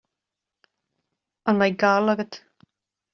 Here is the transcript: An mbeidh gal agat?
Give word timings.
An 1.49 1.59
mbeidh 1.59 1.77
gal 1.83 2.11
agat? 2.13 2.33